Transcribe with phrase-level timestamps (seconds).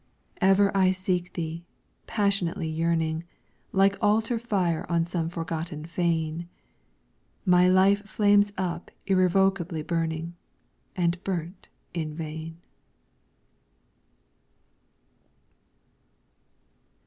[0.41, 1.63] Ever I seek Thee,
[2.07, 3.23] passionately yearning;
[3.71, 6.49] Like altar fire on some forgotten fane,
[7.45, 10.33] My life flames up irrevocably burning,
[10.95, 12.57] And burnt in vain.